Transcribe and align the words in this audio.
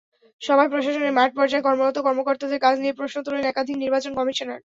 সভায় 0.41 0.71
প্রশাসনের 0.71 1.15
মাঠপর্যায়ে 1.17 1.65
কর্মরত 1.67 1.97
কর্মকর্তাদের 2.01 2.63
কাজ 2.65 2.75
নিয়ে 2.79 2.97
প্রশ্ন 2.99 3.17
তোলেন 3.25 3.43
একাধিক 3.47 3.75
নির্বাচন 3.79 4.11
কমিশনার। 4.15 4.59